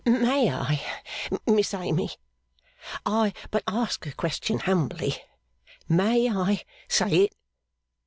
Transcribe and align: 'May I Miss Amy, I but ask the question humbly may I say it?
'May 0.03 0.51
I 0.51 0.81
Miss 1.45 1.75
Amy, 1.75 2.09
I 3.05 3.33
but 3.51 3.61
ask 3.67 4.03
the 4.03 4.11
question 4.11 4.57
humbly 4.57 5.15
may 5.87 6.27
I 6.27 6.63
say 6.89 7.09
it? 7.25 7.35